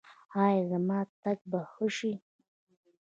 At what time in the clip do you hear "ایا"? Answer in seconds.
0.43-0.61